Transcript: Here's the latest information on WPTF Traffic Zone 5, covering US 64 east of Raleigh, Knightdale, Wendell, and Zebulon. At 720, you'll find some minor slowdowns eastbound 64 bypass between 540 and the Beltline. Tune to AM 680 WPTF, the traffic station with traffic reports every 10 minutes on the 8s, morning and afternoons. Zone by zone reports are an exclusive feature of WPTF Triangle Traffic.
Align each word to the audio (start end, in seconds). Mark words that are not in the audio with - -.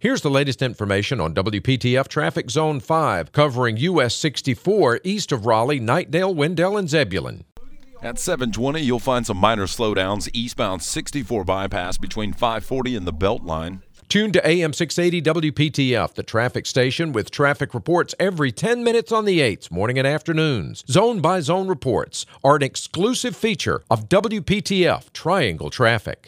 Here's 0.00 0.20
the 0.20 0.30
latest 0.30 0.62
information 0.62 1.20
on 1.20 1.34
WPTF 1.34 2.06
Traffic 2.06 2.50
Zone 2.50 2.78
5, 2.78 3.32
covering 3.32 3.78
US 3.78 4.14
64 4.14 5.00
east 5.02 5.32
of 5.32 5.44
Raleigh, 5.44 5.80
Knightdale, 5.80 6.32
Wendell, 6.32 6.76
and 6.76 6.88
Zebulon. 6.88 7.42
At 8.00 8.20
720, 8.20 8.80
you'll 8.80 9.00
find 9.00 9.26
some 9.26 9.38
minor 9.38 9.66
slowdowns 9.66 10.30
eastbound 10.32 10.84
64 10.84 11.42
bypass 11.42 11.98
between 11.98 12.32
540 12.32 12.94
and 12.94 13.08
the 13.08 13.12
Beltline. 13.12 13.82
Tune 14.08 14.30
to 14.30 14.48
AM 14.48 14.72
680 14.72 15.50
WPTF, 15.50 16.14
the 16.14 16.22
traffic 16.22 16.66
station 16.66 17.10
with 17.10 17.32
traffic 17.32 17.74
reports 17.74 18.14
every 18.20 18.52
10 18.52 18.84
minutes 18.84 19.10
on 19.10 19.24
the 19.24 19.40
8s, 19.40 19.68
morning 19.68 19.98
and 19.98 20.06
afternoons. 20.06 20.84
Zone 20.88 21.20
by 21.20 21.40
zone 21.40 21.66
reports 21.66 22.24
are 22.44 22.54
an 22.54 22.62
exclusive 22.62 23.34
feature 23.34 23.82
of 23.90 24.08
WPTF 24.08 25.12
Triangle 25.12 25.70
Traffic. 25.70 26.26